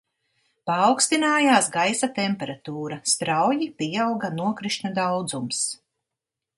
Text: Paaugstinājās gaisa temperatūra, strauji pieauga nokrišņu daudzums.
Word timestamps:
Paaugstinājās 0.69 1.67
gaisa 1.75 2.09
temperatūra, 2.17 2.99
strauji 3.13 3.71
pieauga 3.83 4.35
nokrišņu 4.43 4.95
daudzums. 5.01 5.67